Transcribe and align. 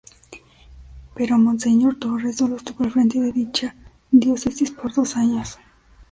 Pero 1.13 1.37
monseñor 1.37 1.99
Torres 1.99 2.37
solo 2.37 2.55
estuvo 2.55 2.83
al 2.85 2.91
frente 2.91 3.19
de 3.19 3.31
dicha 3.31 3.75
diócesis 4.09 4.71
por 4.71 4.91
dos 4.95 5.15
años. 5.15 5.59